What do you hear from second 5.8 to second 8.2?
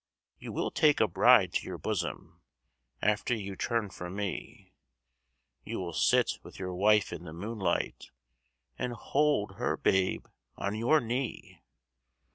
sit with your wife in the moonlight,